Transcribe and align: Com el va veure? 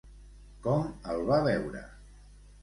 Com 0.63 0.87
el 1.13 1.21
va 1.29 1.39
veure? 1.49 1.83